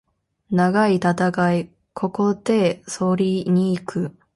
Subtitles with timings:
[0.49, 4.15] 長い戦い、ここで担ぎに行く。